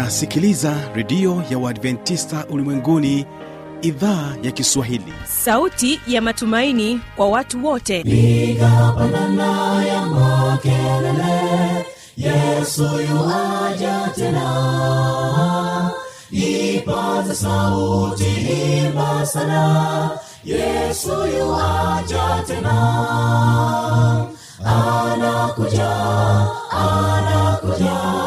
[0.00, 3.26] unasikiliza redio ya uadventista ulimwenguni
[3.82, 5.12] idhaa ya kiswahili.
[5.24, 8.02] Sauti ya matumaini kwa watu wote.
[8.02, 11.86] Piga pandana ya makelele
[12.16, 15.90] yesu yuaja tena.
[16.30, 18.24] Ipaza sauti
[18.86, 20.10] imba sana
[20.44, 22.76] yesu yuaja tena.
[24.64, 25.90] Anakuja
[26.70, 28.26] anakuja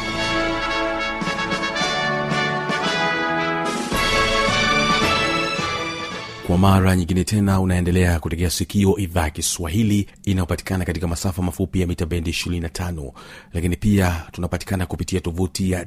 [6.51, 11.87] kwa mara nyingine tena unaendelea kutegea sikio idhaa ya kiswahili inayopatikana katika masafa mafupi ya
[11.87, 13.11] mita bendi 25
[13.53, 15.85] lakini pia tunapatikana kupitia tovuti ya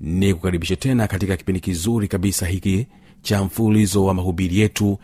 [0.00, 2.86] ni kukaribisha tena katika kipindi kizuri kabisa hiki
[3.22, 4.98] cha mfululizo wa mahubiri yetu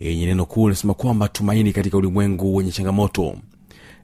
[0.00, 3.36] yenye neno kuu linasema kwamba tumaini katika ulimwengu wenye changamoto.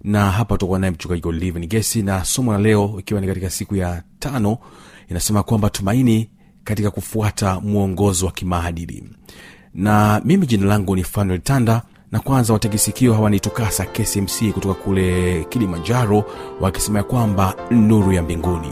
[0.05, 3.77] Na hapa tutakuwa naye mchungaji Godliven gesi na somo la leo ikiwa ni katika siku
[3.77, 4.59] ya tano
[5.09, 6.31] inasema kwamba tumaini
[6.65, 9.05] katika kufuata mwongozo wa kimaadili.
[9.75, 15.45] Na mimi jina langu ni fanuel tanda na kwanza wategesikio hawa nitukasa kcmc kutoka kule
[15.49, 16.25] kilimanjaro
[16.61, 18.71] wakisema ya kwamba nuru ya mbinguni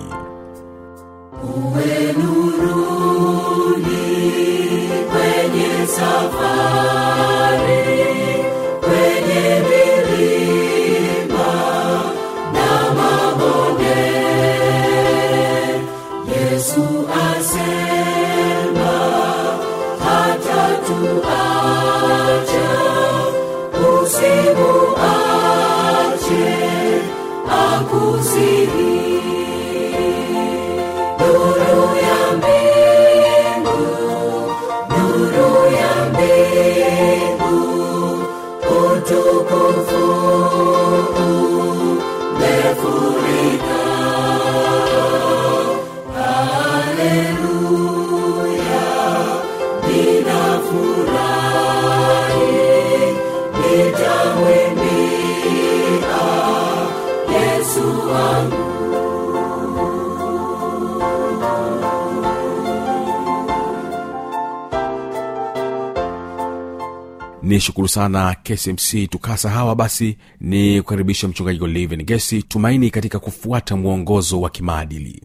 [67.53, 70.19] ni shukuru sana kcmc tukasa hawa basi.
[70.41, 75.23] Ni kukaribisha mchungaji Godliven gesi tumaini katika kufuata mwongozo wa kimaadili.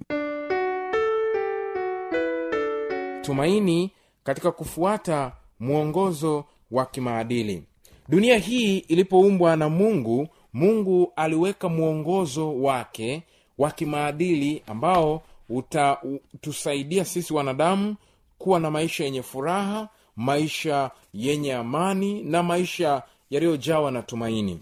[3.22, 3.92] Tumaini
[4.24, 7.64] katika kufuata mwongozo wa kimaadili.
[8.10, 13.24] Dunia hii ilipoumbwa na mungu mungu aliweka mwongozo wake
[13.58, 17.96] wa kimaadili ambao utatusaidia sisi wanadamu
[18.38, 24.60] kuwa na maisha yenye furaha maisha yenye amani na maisha yaliyojawa na tumaini.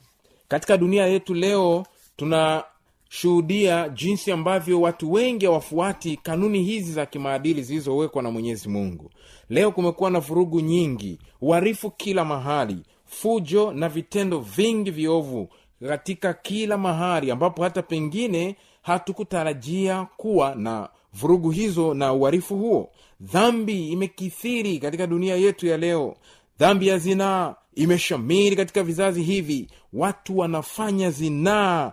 [0.47, 1.85] Katika dunia yetu leo
[2.17, 9.11] tunashuhudia jinsi ambavyo watu wengi hawafuati kanuni hizi za kimaadili zilizowekwa na mwenyezi mungu.
[9.49, 15.49] Leo kumekuwa na vurugu nyingi uharifu kila mahali fujo na vitendo vingi viovu
[15.87, 20.89] katika kila mahali ambapo hata pengine hatukutarajia kuwa na
[21.21, 22.89] vurugu hizo na uharifu huo.
[23.21, 26.15] Dhambi imekithiri katika dunia yetu ya leo.
[26.59, 29.67] Dhambi ya zinaa imeshamiri katika vizazi hivi.
[29.93, 31.91] Watu wanafanya zinaa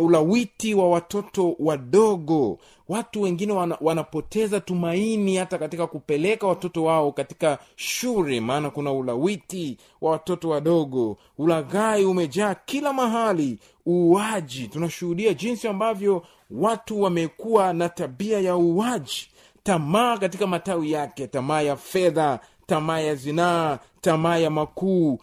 [0.00, 2.58] ulawiti wa watoto wadogo.
[2.88, 9.76] Watu wengine wana, wanapoteza tumaini hata katika kupeleka watoto wao katika shule maana kuna ulawiti
[10.00, 11.16] wa watoto wadogo.
[11.38, 13.58] Ulaghai umejaa kila mahali.
[13.86, 14.68] Uuaji.
[14.68, 19.28] Tunashuhudia jinsi ambavyo watu wamekuwa na tabia ya uuaji
[19.62, 25.18] tamaa katika matawi yake tamaa ya fedha tamaa ya zinaa tamaa ya makuu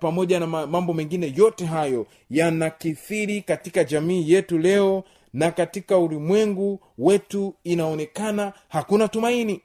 [0.00, 7.54] pamoja na mambo mengine yote hayo yanakithiri katika jamii yetu leo na katika ulimwengu wetu
[7.64, 9.60] inaonekana hakuna tumaini.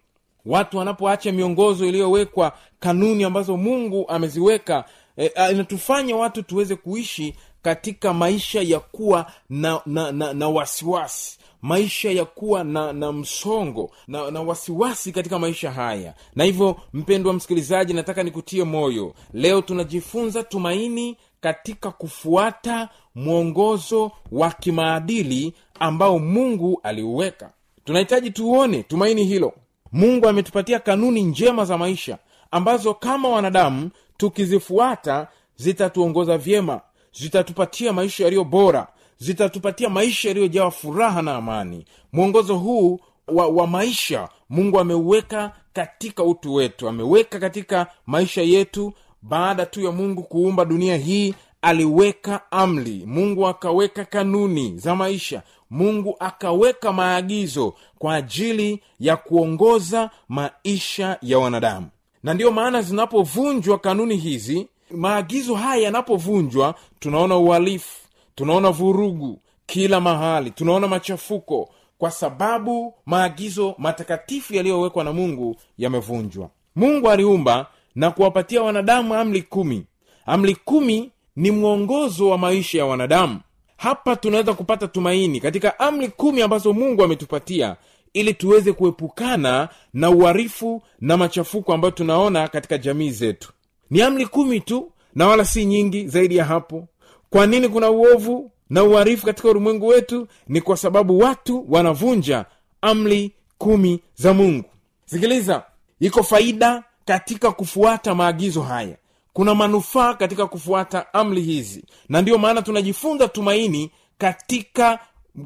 [0.45, 4.85] Watu wanapoacha miongozo iliyowekwa kanuni ambazo mungu ameziweka
[5.17, 12.11] e, inatufanya watu tuweze kuishi katika maisha ya kuwa na, na, na, na wasiwasi maisha
[12.11, 16.13] ya kuwa na, na msongo na, na wasiwasi katika maisha haya.
[16.35, 19.13] Na hivyo mpendwa msikilizaji nataka nikutie moyo.
[19.33, 27.51] Leo tunajifunza tumaini katika kufuata mwongozo wa kimaadili ambao mungu aliuweka.
[27.85, 29.53] Tunahitaji tuone tumaini hilo.
[29.91, 32.17] Mungu ametupatia kanuni njema za maisha
[32.51, 36.81] ambazo kama wanadamu tukizifuata zitatuongoza vyema
[37.13, 38.87] zitatupatia maisha yaliyo bora
[39.17, 41.85] zitatupatia maisha yaliyojawa furaha na amani.
[42.13, 48.93] Mwongozo huu wa, wa maisha mungu ameuweka katika utu wetu ameweka katika maisha yetu.
[49.21, 53.03] Baada tu ya mungu kuumba dunia hii aliweka amri.
[53.05, 55.41] Mungu akaweka kanuni za maisha.
[55.69, 61.87] Mungu akaweka maagizo kwa ajili ya kuongoza maisha ya wanadamu.
[62.23, 64.67] Na ndiyo maana zinapovunjwa kanuni hizi
[64.97, 67.99] maagizo haya yanapovunjwa tunaona uhalifu
[68.35, 76.49] tunaona vurugu kila mahali tunaona machafuko kwa sababu maagizo matakatifu yaliyowekwa na mungu yamevunjwa.
[76.75, 79.85] Mungu aliumba na kuwapatia wanadamu amri kumi.
[80.25, 83.39] Amri kumi ni mwongozo wa maisha ya wanadamu.
[83.77, 87.75] Hapa tunaweza kupata tumaini katika amri kumi ambazo mungu ametupatia
[88.13, 93.53] ili tuweze kuepukana na uharifu na machafuko ambayo tunaona katika jamii zetu
[93.93, 96.87] ni amri kumi tu na wala si nyingi zaidi ya hapo.
[97.29, 100.27] Kwa nini kuna uovu na uharifu katika ulimwengu wetu?
[100.47, 102.45] Ni kwa sababu watu wanavunja
[102.81, 104.69] amri kumi za mungu.
[105.05, 105.63] Sikiliza
[105.99, 108.97] iko faida katika kufuata maagizo haya.
[109.33, 111.83] Kuna manufaa katika kufuata amri hizi.
[112.09, 114.99] Na ndiyo maana tunajifunza tumaini katika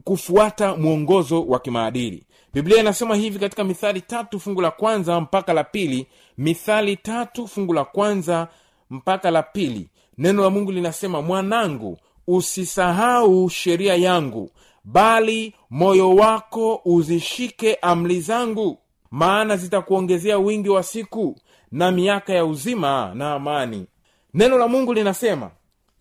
[0.04, 2.24] kufuata mwongozo wa kimaadili.
[2.54, 6.08] Biblia inasema hivi katika mithali tatu fungu la kwanza mpaka la pili.
[6.38, 8.48] Mithali tatu fungu la kwanza
[8.90, 9.90] mpaka la pili.
[10.18, 11.98] Neno la mungu linasema mwanangu
[12.28, 14.52] usisahau sheria yangu
[14.84, 18.78] bali moyo wako uzishike amri zangu
[19.12, 21.36] maana zitakuongezea wingi wa siku
[21.72, 23.86] na miaka ya uzima na amani.
[24.34, 25.52] Neno la mungu linasema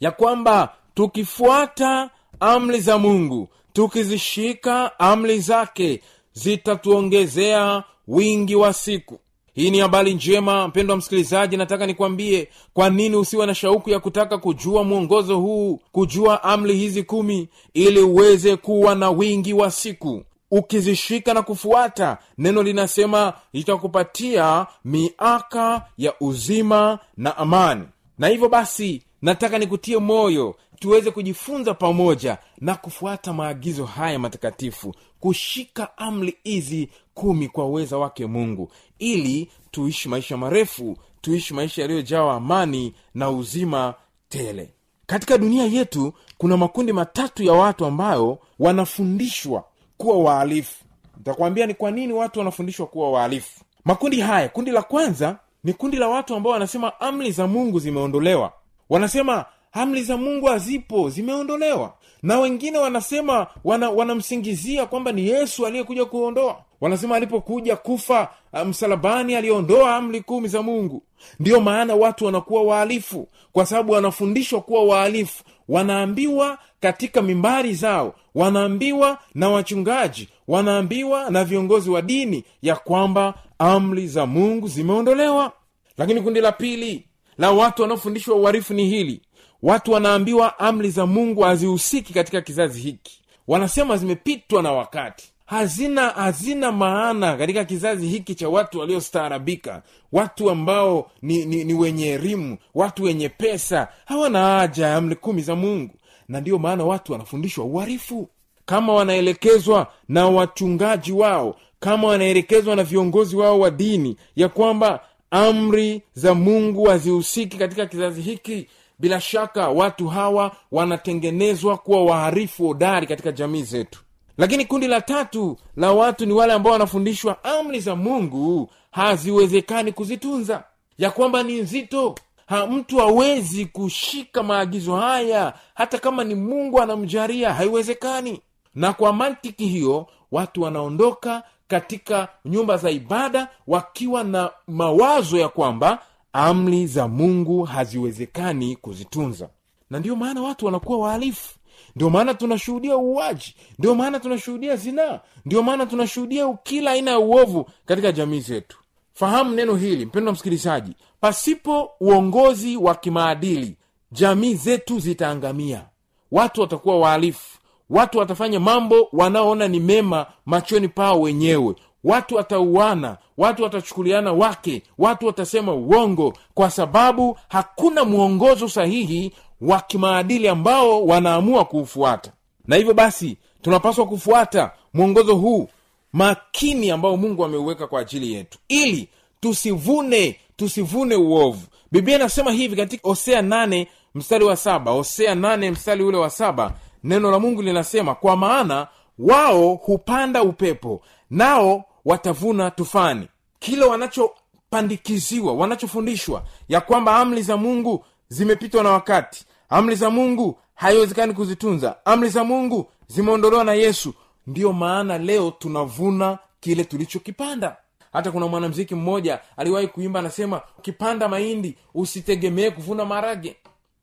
[0.01, 2.11] ya kwamba tukifuata
[2.41, 6.01] amri za mungu tukizishika amri zake
[6.33, 9.19] zitatuongezea wingi wa siku.
[9.55, 14.01] Hii ni habari njema mpendo wa msikilizaji nataka nikwambie kwa nini usiwe na shauku ya
[14.01, 20.23] kutaka kujua mwongozo huu kujua amri hizi kumi ili uweze kuwa na wingi wa siku.
[20.51, 27.85] Ukizishika na kufuata neno linasema itakupatia miaka ya uzima na amani.
[28.19, 35.99] Na hivyo basi nataka nikutie moyo tuweze kujifunza pamoja na kufuata maagizo haya matakatifu kushika
[35.99, 42.95] amri hizi kumi kwa uweza wake mungu ili tuishi maisha marefu tuishi maisha yaliyojawa amani
[43.15, 43.95] na uzima
[44.29, 44.71] tele.
[45.07, 49.65] Katika dunia yetu kuna makundi matatu ya watu ambayo wanafundishwa
[49.97, 50.85] kuwa wahalifu
[51.17, 55.97] nitakwambia ni kwa nini watu wanafundishwa kuwa wahalifu makundi haya kundi la kwanza ni kundi
[55.97, 58.53] la watu ambao wanasema amri za mungu zimeondolewa.
[58.91, 59.45] Wanasema
[59.77, 61.95] amri za mungu hazipo zimeondolewa.
[62.23, 66.57] Na wengine wanasema wana, wanamsingizia kwamba ni yesu aliyekuja kuondoa.
[66.81, 68.29] Wanasema alipokuja kufa
[68.67, 71.03] msalabani aliondoa amri kumi za mungu.
[71.41, 79.19] Ndiyo maana watu wanakuwa wahalifu kwa sababu wanafundishwa kuwa wahalifu wanaambiwa katika mimbari zao wanaambiwa
[79.35, 85.53] na wachungaji wanaambiwa na viongozi wa dini ya kwamba amri za mungu zimeondolewa.
[85.99, 87.07] Lakini kundi la pili
[87.39, 89.21] la watu wanaofundishwa uharifu ni hili
[89.63, 93.21] watu wanaambiwa amri za mungu hazihusiki katika kizazi hiki.
[93.49, 95.33] Wanasema zimepitwa na wakati.
[95.47, 99.83] Hazina hazina maana katika kizazi hiki cha watu waliostaarabika.
[100.13, 105.43] Watu ambao ni, ni, ni wenye elimu watu wenye pesa hawana haja ya amri kumi
[105.43, 105.95] za mungu.
[106.29, 108.29] Na ndiyo maana watu wanafundishwa uharifu.
[108.67, 116.03] Kama wanaelekezwa na wachungaji wao kama wanaelekezwa na viongozi wao wa dini ya kwamba amri
[116.15, 118.67] za mungu hazihusiki katika kizazi hiki
[118.99, 124.01] bila shaka watu hawa wanatengenezwa kuwa waharifu hodari katika jamii zetu.
[124.39, 130.65] Lakini kundi la tatu la watu ni wale ambao wanafundishwa amri za mungu haziwezekani kuzitunza.
[130.99, 132.15] Ya kwamba ni nzito
[132.47, 138.41] ha, mtu hawezi kushika maagizo haya hata kama ni mungu anamjaria haiwezekani.
[138.75, 145.99] Na kwa mantiki hiyo watu wanaondoka katika nyumba za ibada wakiwa na mawazo ya kwamba
[146.37, 149.49] amri za mungu haziwezekani kuzitunza.
[149.91, 151.55] Na ndiyo maana watu wanakuwa wahalifu.
[151.97, 153.55] Ndio maana tunashuhudia uuaji.
[153.79, 155.21] Ndio maana tunashuhudia zinaa.
[155.45, 158.79] Ndio maana tunashuhudia kila aina ya uovu katika jamii zetu.
[159.13, 160.93] Fahamu neno hili mpendo msikilizaji.
[161.21, 163.77] Pasipo uongozi wa kimaadili
[164.13, 165.85] jamii zetu zitaangamia.
[166.33, 167.59] Watu watakuwa wahalifu.
[167.91, 175.27] Watu watafanya mambo wanaoona ni mema machoni pao wenyewe watu watauana watu watachukuliana wake watu
[175.27, 182.33] watasema uongo kwa sababu hakuna mwongozo sahihi wa kimaadili ambao wanaamua kuufuata.
[182.67, 185.69] Na hivyo basi tunapaswa kufuata mwongozo huu
[186.13, 188.59] makini ambao mungu ameuweka kwa ajili yetu.
[188.69, 189.09] Ili
[189.41, 191.67] tusivune tusivune uovu.
[191.93, 194.91] Biblia inasema hivi katika hosea nane mstari wa saba.
[194.93, 196.73] Hosea nane mstari ule wa saba
[197.05, 198.87] neno la mungu linasema kwa maana
[199.19, 201.01] wao hupanda upepo
[201.31, 203.29] nao watavuna tufani.
[203.59, 209.45] Kile wanachopandikiziwa wanachofundishwa ya kwamba amri za mungu zimepitwa na wakati.
[209.69, 211.97] Amri za mungu haiwezekani kuzitunza.
[212.05, 214.15] Amri za mungu zimeondolewa na yesu.
[214.47, 217.77] Ndiyo maana leo tunavuna kile tulichokipanda.
[218.13, 223.57] Hata kuna mwanamziki mmoja aliwahi kuimba anasema ukipanda mahindi usitegemee kuvuna marage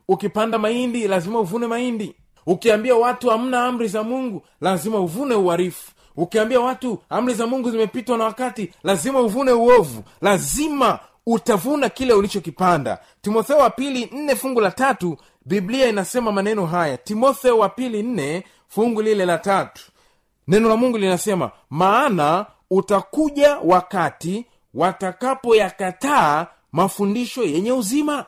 [0.08, 2.16] ukipanda mahindi lazima uvune mahindi.
[2.46, 8.18] Ukiambia watu hamna amri za mungu lazima uvune uharifu ukiambia watu amri za mungu zimepitwa
[8.18, 10.04] na wakati lazima uvune uovu.
[10.22, 12.98] Lazima utavuna kile ulichokipanda.
[13.22, 16.98] Timotheo wa pili nne fungu la tatu biblia inasema maneno haya.
[16.98, 19.82] Timotheo wa pili nne fungu lile la tatu.
[20.48, 28.26] Neno la mungu linasema maana utakuja wakati watakapoyakataa mafundisho yenye uzima.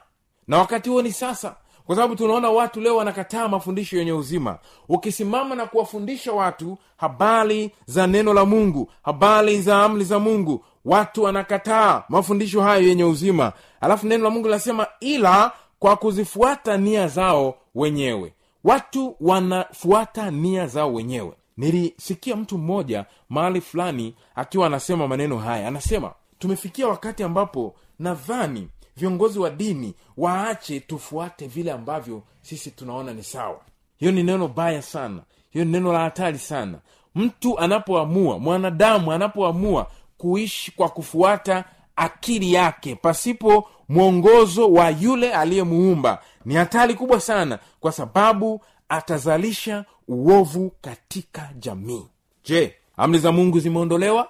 [0.47, 4.59] Na wakati huo ni sasa kwa sababu tunaona watu leo wanakataa mafundisho yenye uzima.
[4.89, 11.23] Ukisimama na kuwafundisha watu habari za neno la mungu habari za amri za mungu watu
[11.23, 13.53] wanakataa mafundisho hayo yenye uzima.
[13.81, 18.33] Alafu neno la mungu linasema ila kwa kuzifuata nia zao wenyewe.
[18.63, 21.31] Watu wanafuata nia zao wenyewe.
[21.57, 25.67] Nilisikia mtu mmoja mahali fulani akiwa anasema maneno haya.
[25.67, 33.23] Anasema tumefikia wakati ambapo nadhani viongozi wa dini waache tufuate vile ambavyo sisi tunaona ni
[33.23, 33.59] sawa.
[33.97, 35.21] Hiyo ni neno baya sana.
[35.49, 36.77] Hiyo ni neno la hatari sana.
[37.15, 39.87] Mtu anapoamua mwanadamu anapoamua
[40.17, 47.91] kuishi kwa kufuata akili yake pasipo mwongozo wa yule aliyemuumba ni hatari kubwa sana kwa
[47.91, 52.05] sababu atazalisha uovu katika jamii.
[52.45, 54.27] Je amri za mungu zimeondolewa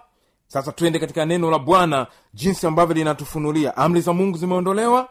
[0.55, 3.77] sasa twende katika neno la bwana jinsi ambavyo linatufunulia.
[3.77, 5.09] Amri za mungu zimeondolewa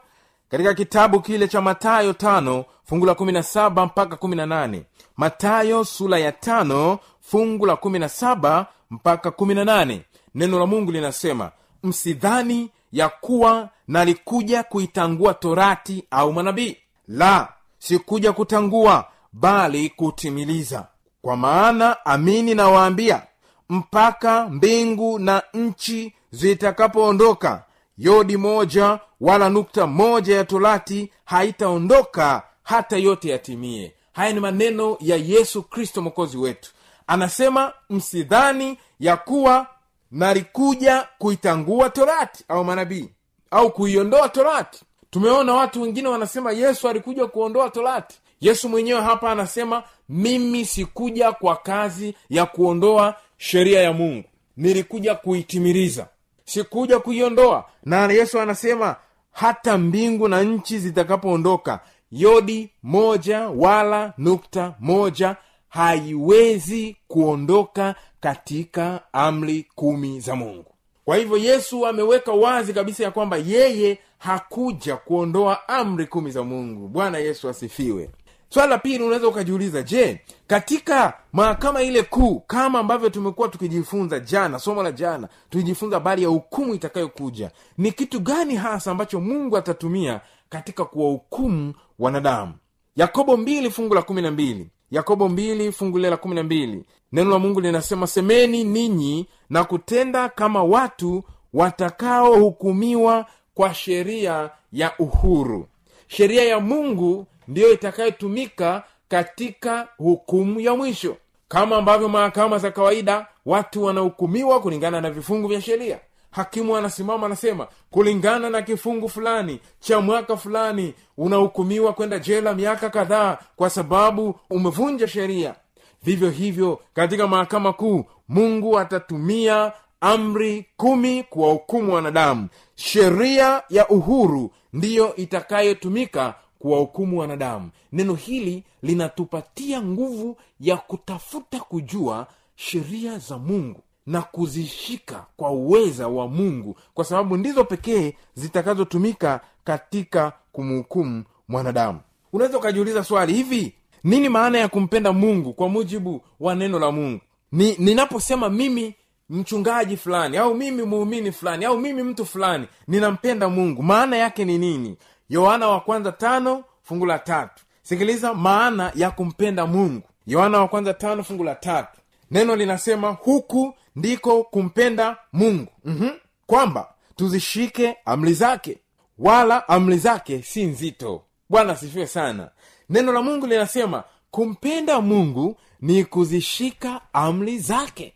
[0.49, 4.83] katika kitabu kile cha matayo tano fungu la kumi na saba mpaka kumi na nane.
[5.17, 10.01] Matayo sula ya tano fungu la kumi na saba mpaka kumi na nane.
[10.35, 11.51] Neno la mungu linasema
[11.83, 16.77] msidhani ya kuwa nalikuja kuitangua torati au manabii.
[17.07, 17.47] La
[17.79, 20.87] sikuja kutangua bali kutimiliza.
[21.21, 23.21] Kwa maana amini nawaambia
[23.69, 27.63] mpaka mbingu na nchi zitakapoondoka.
[27.97, 33.93] Yodi moja wala nukta moja ya torati haitaondoka hata yote yatimie.
[34.13, 36.71] Haya ni maneno ya yesu kristo mwokozi wetu.
[37.07, 39.67] Anasema msidhani ya kuwa
[40.11, 43.09] nalikuja kuitangua torati au manabii
[43.51, 44.81] au kuiondoa torati.
[45.09, 48.19] Tumeona watu wengine wanasema yesu alikuja kuondoa torati.
[48.41, 54.23] Yesu mwenyewe hapa anasema mimi sikuja kwa kazi ya kuondoa sheria ya mungu.
[54.57, 56.07] Nilikuja kuitimiliza.
[56.45, 57.65] Sikuja kuiondoa.
[57.83, 58.95] Na yesu anasema
[59.31, 61.79] hata mbingu na nchi zitakapoondoka
[62.11, 65.35] yodi moja wala nukta moja
[65.69, 70.65] haiwezi kuondoka katika amri kumi za mungu.
[71.05, 76.87] Kwa hivyo yesu ameweka wazi kabisa ya kwamba yeye hakuja kuondoa amri kumi za mungu.
[76.87, 78.09] Bwana yesu asifiwe
[78.55, 84.59] swala la pili unaweza ukajiuliza je katika mahakama ile kuu kama ambavyo tumekuwa tukijifunza jana
[84.59, 90.21] somo la jana tulijifunza habari ya hukumu itakayokuja ni kitu gani hasa ambacho mungu atatumia
[90.49, 92.53] katika kuwahukumu wanadamu?
[92.95, 94.69] Yakobo mbili fungu la kumi na mbili.
[94.91, 96.83] Yakobo mbili fungu lile la kumi na mbili.
[97.11, 105.67] Neno la mungu linasema semeni ninyi na kutenda kama watu watakaohukumiwa kwa sheria ya uhuru.
[106.07, 111.17] Sheria ya mungu ndiyo itakayotumika katika hukumu ya mwisho.
[111.47, 115.99] Kama ambavyo mahakama za kawaida watu wanahukumiwa kulingana na vifungu vya sheria.
[116.31, 123.37] Hakimu anasimama anasema kulingana na kifungu fulani cha mwaka fulani unahukumiwa kwenda jela miaka kadhaa
[123.55, 125.55] kwa sababu umevunja sheria.
[126.03, 129.71] Vivyo hivyo katika mahakama kuu mungu atatumia
[130.01, 132.47] amri kumi kuwahukumu wanadamu.
[132.75, 136.33] Sheria ya uhuru ndiyo itakayotumika
[136.65, 137.69] kuwahukumu wanadamu.
[137.91, 146.27] Neno hili linatupatia nguvu ya kutafuta kujua sheria za mungu na kuzishika kwa uweza wa
[146.27, 151.99] mungu kwa sababu ndizo pekee zitakazotumika katika kumhukumu mwanadamu.
[152.33, 157.21] Unaweza ukajiuliza swali hivi nini maana ya kumpenda mungu kwa mujibu wa neno la mungu?
[157.51, 158.95] Ni ninaposema mimi
[159.29, 164.57] mchungaji fulani au mimi muumini fulani au mimi mtu fulani ninampenda mungu maana yake ni
[164.57, 164.97] nini
[165.29, 167.63] yohana wa kwanza tano fungu la tatu.
[167.81, 170.03] Sikiliza maana ya kumpenda mungu.
[170.27, 171.99] Yohana wa kwanza tano fungu la tatu.
[172.31, 175.71] Neno linasema huku ndiko kumpenda mungu.
[175.85, 176.11] Mm-hmm.
[176.45, 178.77] kwamba tuzishike amri zake
[179.19, 181.21] wala amri zake si nzito.
[181.49, 182.49] Bwana asifiwe sana.
[182.89, 188.13] Neno la mungu linasema kumpenda mungu ni kuzishika amri zake.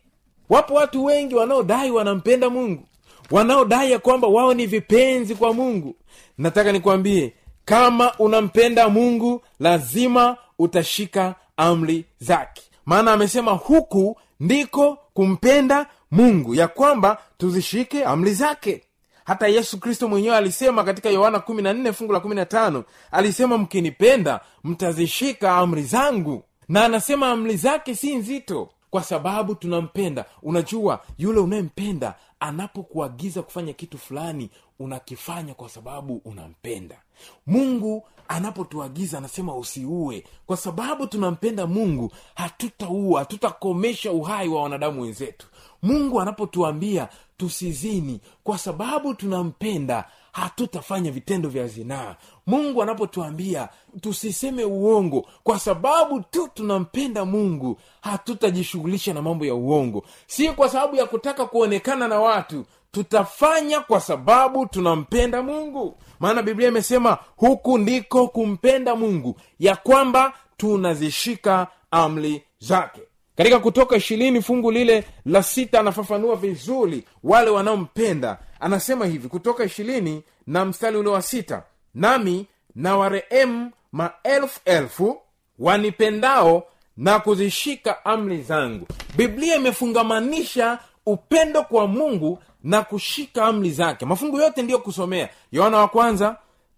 [0.48, 2.82] Wapo watu wengi wanaodai wanampenda mungu.
[3.30, 5.96] Wanaodai ya kwamba wao ni vipenzi kwa mungu
[6.38, 7.32] nataka nikwambie
[7.64, 12.62] kama unampenda mungu lazima utashika amri zake.
[12.86, 18.82] Maana amesema huku ndiko kumpenda mungu ya kwamba tuzishike amri zake.
[19.24, 25.82] Hata yesu kristo mwenyewe alisema katika yohana 14 fungu la 15 alisema mkinipenda mtazishika amri
[25.82, 26.42] zangu.
[26.68, 30.24] Na anasema amri zake si nzito kwa sababu tunampenda.
[30.42, 37.02] Unajua yule unayempenda anapokuagiza kufanya kitu fulani unakifanya kwa sababu unampenda.
[37.46, 40.24] Mungu anapotuagiza anasema usiue.
[40.46, 45.46] Kwa sababu tunampenda mungu hatutaua hatutakomesha uhai wa wanadamu wenzetu.
[45.82, 52.16] Mungu anapotuambia tusizini kwa sababu tunampenda hatutafanya vitendo vya zinaa
[52.50, 53.68] mungu anapotuambia
[54.00, 60.04] tusiseme uongo kwa sababu tu tunampenda mungu hatutajishughulisha na mambo ya uongo.
[60.26, 65.96] Si kwa sababu ya kutaka kuonekana na watu tutafanya kwa sababu tunampenda mungu.
[66.20, 73.00] Maana biblia imesema huku ndiko kumpenda mungu ya kwamba tunazishika amri zake.
[73.36, 78.38] Katika kutoka ishirini fungu lile la sita anafafanua vizuri wale wanaompenda.
[78.60, 81.62] Anasema hivi kutoka ishirini na mstari ule wa sita
[81.94, 85.20] nami na warehemu maelfu elfu
[85.58, 86.62] wanipendao
[86.96, 88.86] na kuzishika amri zangu.
[89.16, 94.06] Biblia imefungamanisha upendo kwa mungu na kushika amri zake.
[94.06, 95.28] Mafungu yote ndiyo kusomea.
[95.52, 96.36] Yohana wa kwanza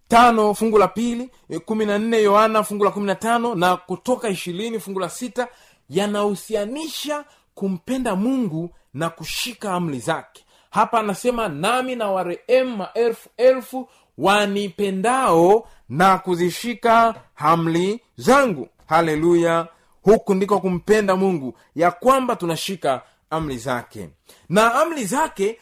[0.08, 3.76] tano fungu la pili eh, kumi na nne yohana fungu la kumi na tano na
[3.76, 5.48] kutoka ishirini fungu la sita
[5.90, 10.44] yanahusianisha kumpenda mungu na kushika amri zake.
[10.70, 18.68] Hapa anasema nami na warehemu maelfu elfu wanipendao na kuzishika hamli zangu.
[18.86, 19.66] Haleluya!
[20.02, 24.08] Huku ndiko kumpenda mungu ya kwamba tunashika amri zake.
[24.48, 25.58] Na amri zake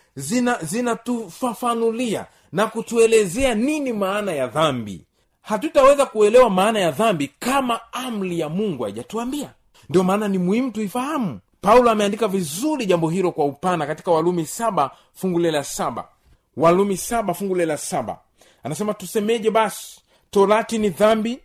[0.63, 5.07] zinatufafanulia zina na kutuelezea nini maana ya dhambi.
[5.43, 9.51] Hatutaweza kuelewa maana ya dhambi kama amri ya mungu haijatuambia.
[9.89, 11.41] Ndio maana ni muhimu tuifahamu.
[11.61, 16.09] Paulo ameandika vizuri jambo hilo kwa upana katika walumi saba fungu lile la saba.
[16.57, 18.19] Walumi saba fungu lile la saba
[18.63, 20.01] anasema tusemeje basi?
[20.31, 21.39] Torati ni dhambi?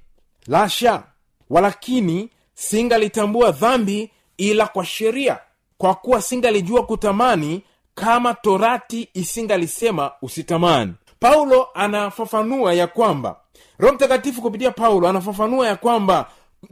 [0.47, 1.03] Lasha
[1.49, 5.39] walakini singalitambua dhambi ila kwa sheria.
[5.77, 7.61] Kwa kuwa singalijua kutamani
[7.95, 10.93] kama torati isingalisema usitamani.
[11.19, 13.39] Paulo anafafanua ya kwamba
[13.79, 16.29] roho mtakatifu kupitia paulo anafafanua ya kwamba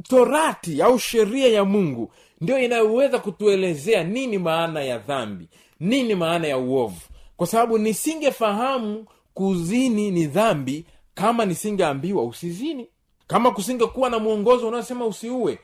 [0.10, 5.47] torati au sheria ya mungu ndio inayoweza kutuelezea nini maana ya dhambi
[5.79, 7.01] nini maana ya uovu.
[7.38, 12.87] Kwa sababu nisingefahamu kuzini ni dhambi kama nisingeambiwa usizini.
[13.27, 15.59] Kama kusingekuwa na mwongozo unaosema usiue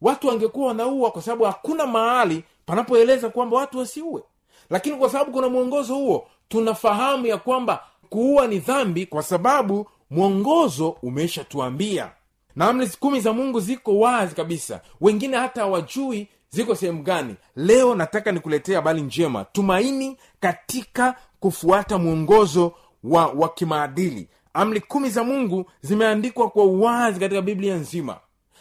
[0.00, 4.22] watu wangekuwa wanaua kwa sababu hakuna mahali panapoeleza kwamba watu wasiue.
[4.70, 10.88] Lakini kwa sababu kuna mwongozo huo tunafahamu ya kwamba kuua ni dhambi kwa sababu mwongozo
[11.02, 12.10] umeshatuambia.
[12.56, 14.80] Na amri kumi za mungu ziko wazi kabisa.
[15.00, 17.34] Wengine hata hawajui ziko sehemu gani.
[17.56, 19.44] Leo nataka nikuletea habari njema.
[19.44, 22.72] Tumaini katika kufuata mwongozo
[23.04, 24.28] wa wa kimaadili.
[24.54, 28.16] Amri kumi za mungu zimeandikwa kwa uwazi katika biblia nzima.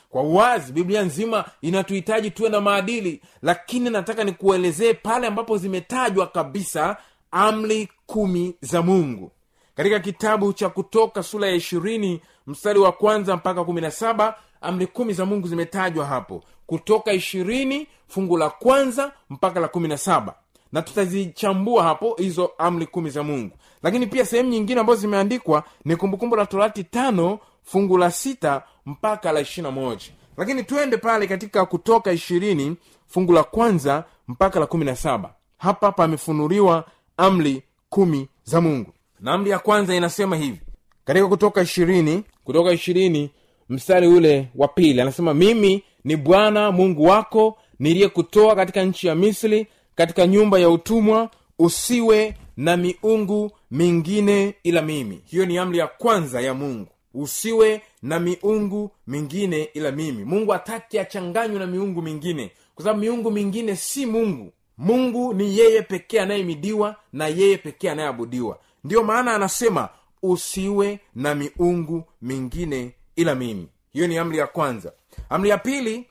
[0.09, 6.97] Kwa uwazi biblia nzima inatuhitaji tuwe na maadili lakini nataka nikuelezee pale ambapo zimetajwa kabisa
[7.31, 9.31] amri kumi za mungu.
[9.75, 14.87] Katika kitabu cha kutoka sura ya ishirini mstari wa kwanza mpaka kumi na saba amri
[14.87, 16.43] kumi za mungu zimetajwa hapo.
[16.65, 20.35] Kutoka ishirini fungu la kwanza mpaka la kumi na saba
[20.73, 23.51] na tutazichambua hapo hizo amri kumi za mungu.
[23.83, 29.31] Lakini pia sehemu nyingine ambazo zimeandikwa ni kumbukumbu la torati tano fungu la sita mpaka
[29.31, 30.05] la ishirina moja.
[30.37, 32.75] Lakini twende pale katika kutoka ishirini
[33.07, 35.33] fungu la kwanza mpaka la kumi na saba.
[35.57, 36.85] Hapa pamefunuliwa
[37.17, 38.93] amri kumi za mungu.
[39.19, 40.61] Na amri ya kwanza inasema hivi.
[41.05, 43.31] Katika kutoka ishirini kutoka ishirini
[43.69, 49.67] mstari ule wa pili anasema mimi ni bwana mungu wako niliyekutoa katika nchi ya misri
[49.95, 51.29] katika nyumba ya utumwa
[51.59, 55.21] usiwe na miungu mingine ila mimi.
[55.25, 56.87] Hiyo ni amri ya kwanza ya mungu.
[57.13, 60.25] Usiwe na miungu mingine ila mimi.
[60.25, 64.51] Mungu hataki achanganywe na miungu mingine kwa sababu miungu mingine si mungu.
[64.77, 68.59] Mungu ni yeye pekee anayemidiwa na yeye pekee anayeabudiwa.
[68.83, 69.89] Ndiyo maana anasema
[70.23, 73.67] usiwe na miungu mingine ila mimi.
[73.93, 74.91] Hiyo ni amri ya kwanza.
[75.29, 76.05] Amri ya pili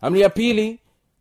[0.00, 0.78] amri ya pili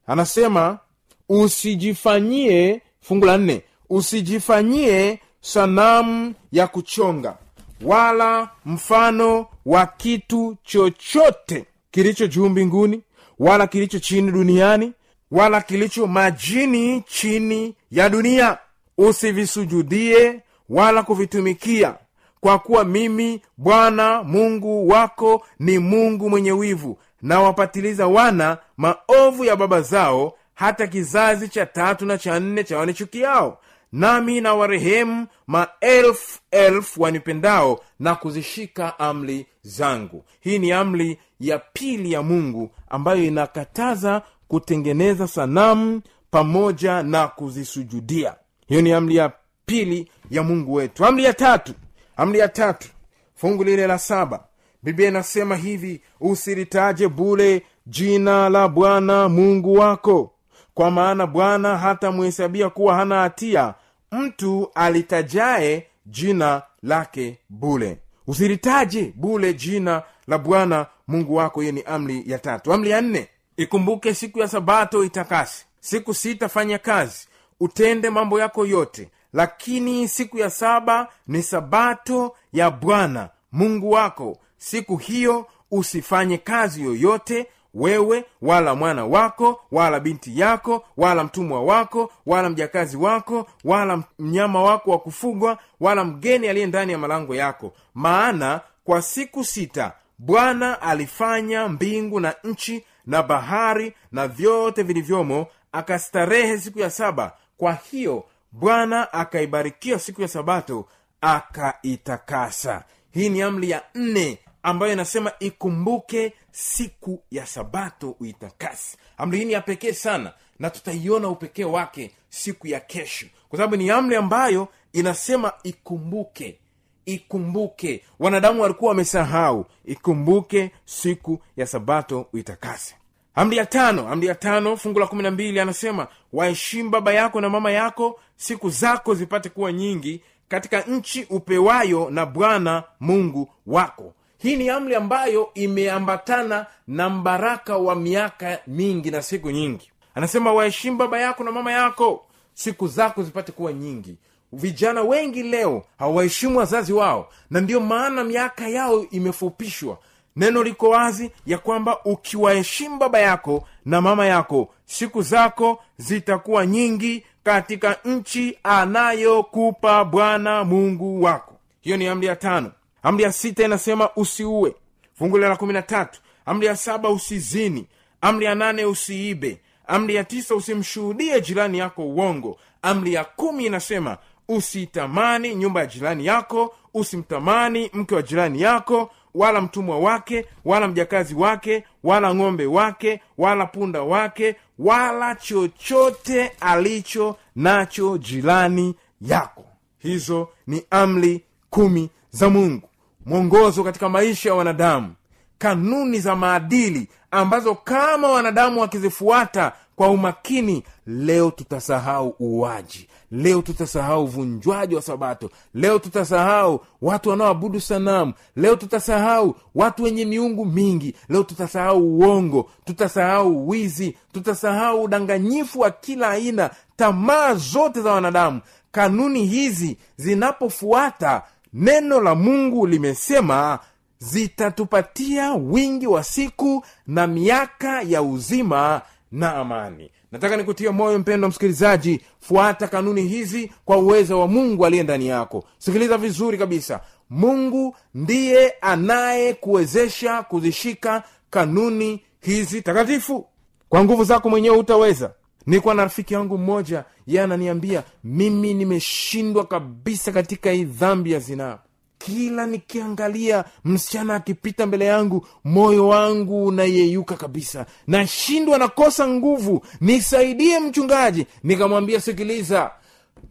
[0.07, 0.79] anasema
[1.29, 7.37] usijifanyie fungu la nne usijifanyie sanamu ya kuchonga
[7.81, 13.01] wala mfano wa kitu chochote kilicho juu mbinguni
[13.39, 14.93] wala kilicho chini duniani
[15.31, 18.57] wala kilicho majini chini ya dunia.
[18.97, 21.95] Usivisujudie wala kuvitumikia
[22.39, 29.55] kwa kuwa mimi bwana mungu wako ni mungu mwenye wivu na wapatiliza wana maovu ya
[29.55, 33.59] baba zao hata kizazi cha tatu na cha nne cha wanichukiao.
[33.91, 40.23] Nami na warehemu maelfu elfu wanipendao na kuzishika amri zangu.
[40.39, 48.35] Hii ni amri ya pili ya mungu ambayo inakataza kutengeneza sanamu pamoja na kuzisujudia.
[48.67, 49.31] Hiyo ni amri ya
[49.65, 51.05] pili ya mungu wetu.
[51.05, 51.73] Amri ya tatu.
[52.15, 52.87] Amri ya tatu.
[53.35, 54.43] Fungu lile la saba.
[54.83, 60.33] Biblia inasema hivi usilitaje bule jina la bwana mungu wako
[60.77, 63.73] kwa maana bwana hata muhesabia kuwa hana hatia.
[64.11, 67.97] Mtu alitajaye jina lake bule.
[68.27, 71.61] Usilitaje bule jina la bwana mungu wako.
[71.61, 72.73] Hiyo ni amri ya tatu.
[72.73, 73.27] Amri ya nne.
[73.57, 77.27] Ikumbuke siku ya sabato itakasi siku sita fanya kazi.
[77.59, 79.09] Utende mambo yako yote.
[79.33, 84.37] Lakini siku ya saba ni sabato ya bwana mungu wako.
[84.57, 92.11] Siku hiyo usifanye kazi yoyote wewe wala mwana wako wala binti yako wala mtumwa wako
[92.25, 97.73] wala mjakazi wako wala mnyama wako wa kufugwa wala mgeni aliye ndani ya malango yako.
[97.93, 106.57] Maana kwa siku sita bwana alifanya mbingu na nchi na bahari na vyote vilivyomo akastarehe
[106.57, 107.31] siku ya saba.
[107.57, 110.85] Kwa hiyo bwana akaibarikia siku ya sabato
[111.21, 112.83] akaitakasa.
[113.11, 119.53] Hii ni amri ya nne ambayo inasema ikumbuke siku ya sabato uitakasi amri hii ni
[119.53, 124.67] ya pekee sana na tutaiona upekee wake siku ya kesho kwa sababu ni amri ambayo
[124.93, 126.59] inasema ikumbuke
[127.05, 128.03] ikumbuke.
[128.19, 132.95] Wanadamu walikuwa wamesahau ikumbuke siku ya sabato uitakase
[133.35, 137.41] amri ya tano amri ya tano fungu la kumi na mbili anasema waheshimu baba yako
[137.41, 144.13] na mama yako siku zako zipate kuwa nyingi katika nchi upewayo na bwana mungu wako
[144.37, 149.91] hii ni amri ambayo imeambatana na mbaraka wa miaka mingi na siku nyingi.
[150.15, 154.15] Anasema waheshimu baba yako na mama yako siku zako zipate kuwa nyingi.
[154.53, 159.97] Vijana wengi leo hawaheshimu wazazi wao na ndiyo maana miaka yao imefupishwa.
[160.35, 167.23] Neno liko wazi ya kwamba ukiwaheshimu baba yako na mama yako siku zako zitakuwa nyingi
[167.43, 171.53] katika nchi anayokupa bwana mungu wako.
[171.81, 172.71] Hiyo ni amri ya tano
[173.03, 174.75] amri ya sita inasema usiue.
[175.13, 176.21] Fungu la kumi na tatu.
[176.45, 177.87] Amri ya saba usizini.
[178.21, 179.61] Amri ya nane usiibe.
[179.87, 182.59] Amri ya tisa usimshuhudie jirani yako uongo.
[182.81, 189.61] Amri ya kumi inasema usitamani nyumba ya jirani yako usimtamani mke wa jirani yako wala
[189.61, 198.17] mtumwa wake wala mjakazi wake wala ng'ombe wake wala punda wake wala chochote alicho nacho
[198.17, 199.65] jirani yako.
[199.99, 202.86] Hizo ni amri kumi za mungu
[203.27, 205.13] mwongozo katika maisha ya wanadamu
[205.57, 214.95] kanuni za maadili ambazo kama wanadamu wakizifuata kwa umakini leo tutasahau uwaji leo tutasahau uvunjwaji
[214.95, 221.99] wa sabato leo tutasahau watu wanaoabudu sanamu leo tutasahau watu wenye miungu mingi leo tutasahau
[222.17, 228.61] uongo tutasahau wizi tutasahau udanganyifu wa kila aina tamaa zote za wanadamu.
[228.91, 231.41] Kanuni hizi zinapofuata
[231.73, 233.79] neno la mungu limesema
[234.19, 239.01] zitatupatia wingi wa siku na miaka ya uzima
[239.31, 240.11] na amani.
[240.31, 245.63] Nataka nikutie moyo mpendo msikilizaji fuata kanuni hizi kwa uwezo wa mungu aliye ndani yako.
[245.77, 246.99] Sikiliza vizuri kabisa.
[247.29, 253.45] Mungu ndiye anayekuwezesha kuzishika kanuni hizi takatifu.
[253.89, 255.31] Kwa nguvu zako mwenyewe hutaweza
[255.67, 261.77] nilikuwa na rafiki yangu mmoja ye ananiambia mimi nimeshindwa kabisa katika hii dhambi ya zinaa.
[262.17, 267.85] Kila nikiangalia msichana akipita mbele yangu moyo wangu unayeyuka kabisa.
[268.07, 269.85] Nashindwa nakosa nguvu.
[270.01, 271.45] Nisaidie mchungaji.
[271.63, 272.91] Nikamwambia sikiliza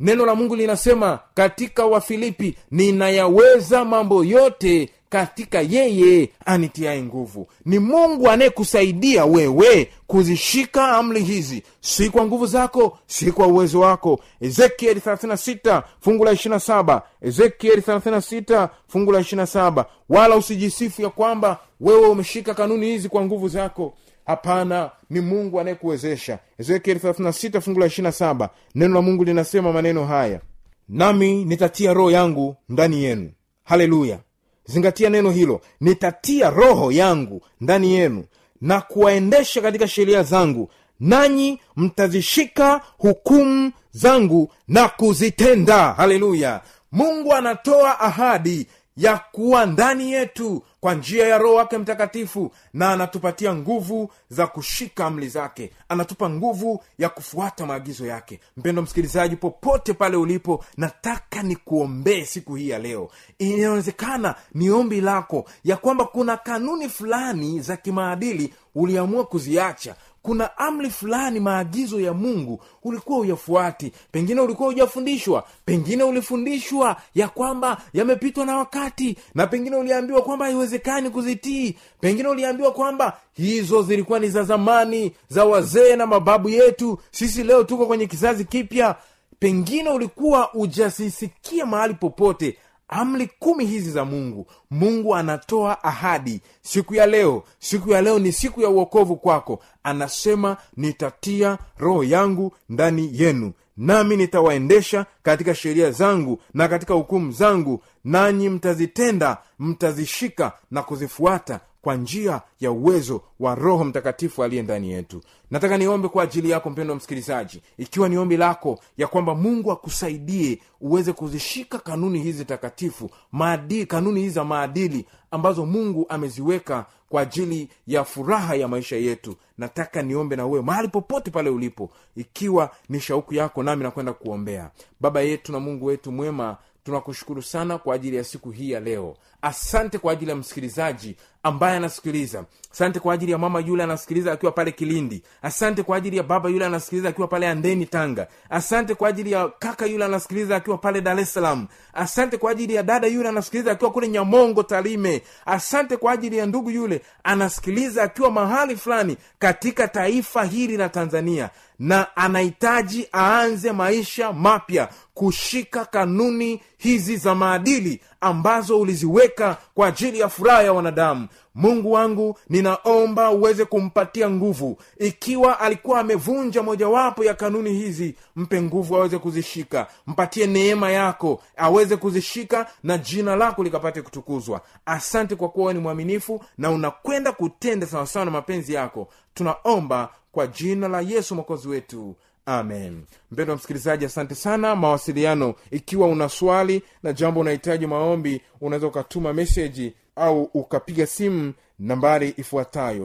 [0.01, 7.47] neno la mungu linasema katika wafilipi ninayaweza mambo yote katika yeye anitiaye nguvu.
[7.65, 11.63] Ni mungu anayekusaidia wewe kuzishika amri hizi.
[11.81, 14.21] Si kwa nguvu zako si kwa uwezo wako.
[14.41, 22.09] Ezekieli 36 fungu la 27 ezekieli 36 fungu la 27 wala usijisifu ya kwamba wewe
[22.09, 23.95] umeshika kanuni hizi kwa nguvu zako.
[24.27, 26.39] Hapana ni mungu anayekuwezesha.
[26.59, 30.41] Ezekieli 36 fungu la 27 neno la mungu linasema maneno haya.
[30.89, 33.31] Nami nitatia roho yangu ndani yenu.
[33.65, 34.19] Haleluya
[34.67, 35.61] zingatia neno hilo.
[35.81, 38.25] Nitatia roho yangu ndani yenu
[38.61, 40.71] na kuwaendesha katika sheria zangu.
[41.01, 45.93] Nanyi mtazishika hukumu zangu na kuzitenda.
[45.93, 46.61] Haleluya.
[46.93, 53.55] Mungu anatoa ahadi ya kuwa ndani yetu kwa njia ya roho wake mtakatifu na anatupatia
[53.55, 55.71] nguvu za kushika amri zake.
[55.89, 58.41] Anatupa nguvu ya kufuata maagizo yake.
[58.57, 63.11] Mpendo msikilizaji popote pale ulipo nataka nikuombee siku hii ya leo.
[63.39, 69.95] Inawezekana ni ombi lako ya kwamba kuna kanuni fulani za kimaadili uliamua kuziacha
[70.27, 75.45] kuna amri fulani maagizo ya mungu ulikuwa uyafuati pengine ulikuwa hujafundishwa.
[75.65, 79.17] Pengine ulifundishwa ya kwamba yamepitwa na wakati.
[79.35, 81.77] Na pengine uliambiwa kwamba haiwezekani kuzitii.
[82.01, 86.99] Pengine uliambiwa kwamba hizo zilikuwa ni za zamani za wazee na mababu yetu.
[87.11, 88.97] Sisi leo tuko kwenye kizazi kipya.
[89.39, 92.57] Pengine ulikuwa ujasisikia mahali popote
[92.89, 94.47] amri kumi hizi za mungu.
[94.71, 96.41] Mungu anatoa ahadi.
[96.63, 99.63] Siku ya leo siku ya leo ni siku ya uokovu kwako.
[99.83, 107.83] Anasema nitatia roho yangu ndani yenu nami nitawaendesha katika sheria zangu na katika hukumu zangu.
[108.05, 115.21] Nanyi mtazitenda mtazishika na kuzifuata kwa njia ya uwezo wa roho mtakatifu aliye ndani yetu.
[115.51, 119.73] Nataka niombe kwa ajili yako mpendo wa msikilizaji ikiwa ni ombi lako ya kwamba mungu
[119.73, 127.23] akusaidie uweze kuzishika kanuni hizi takatifu maadili kanuni hizi za maadili ambazo mungu ameziweka kwa
[127.23, 129.37] ajili ya furaha ya maisha yetu.
[129.59, 134.71] Nataka niombe na uwe mahali popote pale ulipo ikiwa ni shauku yako nami nakwenda kuombea.
[135.01, 139.17] Baba yetu na mungu wetu mwema tunakushukuru sana kwa ajili ya siku hii ya leo.
[139.43, 141.17] Asante kwa ajili ya msikilizaji
[141.47, 142.45] ambaye anasikiliza.
[142.73, 145.23] Asante kwa ajili ya mama yule anasikiliza akiwa pale kilindi.
[145.43, 148.27] Asante kwa ajili ya baba yule anasikiliza akiwa pale andeni tanga.
[148.51, 151.67] Asante kwa ajili ya kaka yule anasikiliza akiwa pale dar es salaam.
[151.95, 156.47] Asante kwa ajili ya dada yule anasikiliza akiwa kule nyamongo talime asante kwa ajili ya
[156.47, 164.33] ndugu yule anasikiliza akiwa mahali fulani katika taifa hili la tanzania na anahitaji aanze maisha
[164.33, 171.29] mapya kushika kanuni hizi za maadili ambazo uliziweka kwa ajili ya furaha ya wanadamu.
[171.55, 174.79] Mungu wangu ninaomba uweze kumpatia nguvu.
[174.99, 179.87] Ikiwa alikuwa amevunja mojawapo ya kanuni hizi mpe nguvu aweze kuzishika.
[180.07, 184.61] Mpatie neema yako aweze kuzishika na jina lako likapate kutukuzwa.
[184.87, 189.09] Asante kwa kuwa ni mwaminifu na unakwenda kutenda sawasawa na mapenzi yako.
[189.35, 192.17] Tunaomba kwa jina la yesu mwokozi wetu.
[192.47, 193.05] Amen.
[193.31, 194.77] Mpendo wa msikilizaji asante sana.
[194.77, 202.35] Mawasiliano ikiwa una swali na jambo unahitaji maombi unaweza ukatuma meseji au ukapiga simu nambari
[202.37, 203.05] ifuatayo.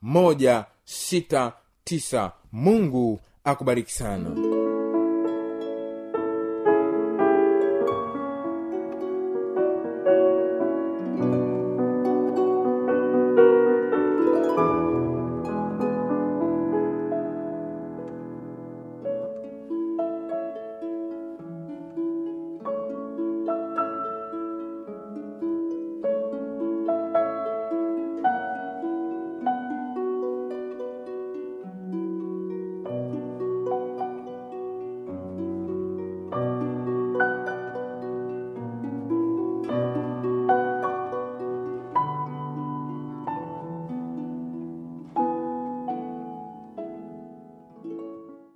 [0.00, 1.52] 762367169
[1.84, 2.32] tisa.
[2.52, 4.30] Mungu akubariki sana